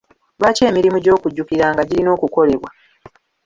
Lwaki 0.39 0.61
emirimu 0.69 0.97
gy'okujjukiranga 1.03 1.87
girina 1.89 2.09
okukolebwa? 2.15 2.69